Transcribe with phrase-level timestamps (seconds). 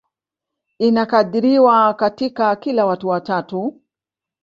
[0.79, 3.81] Inakadiriwa katika kila watu watatu